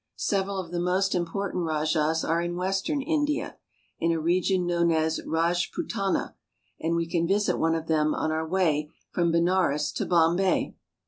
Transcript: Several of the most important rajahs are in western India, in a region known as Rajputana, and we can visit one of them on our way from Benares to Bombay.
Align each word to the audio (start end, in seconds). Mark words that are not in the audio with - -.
Several 0.15 0.57
of 0.57 0.71
the 0.71 0.79
most 0.79 1.13
important 1.13 1.63
rajahs 1.63 2.23
are 2.27 2.41
in 2.41 2.55
western 2.55 3.03
India, 3.03 3.57
in 3.99 4.11
a 4.11 4.19
region 4.19 4.65
known 4.65 4.89
as 4.89 5.19
Rajputana, 5.23 6.33
and 6.79 6.95
we 6.95 7.07
can 7.07 7.27
visit 7.27 7.59
one 7.59 7.75
of 7.75 7.85
them 7.85 8.15
on 8.15 8.31
our 8.31 8.47
way 8.47 8.89
from 9.11 9.31
Benares 9.31 9.91
to 9.91 10.07
Bombay. 10.07 10.73